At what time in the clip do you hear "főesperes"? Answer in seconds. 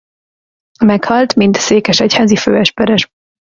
2.35-3.07